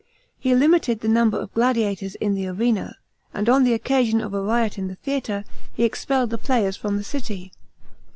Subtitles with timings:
[0.39, 2.95] He limited the number of gladiators in the arena,
[3.35, 6.97] and on the occasion of a riot in the theatre, he expelled the players from
[6.97, 7.51] the city.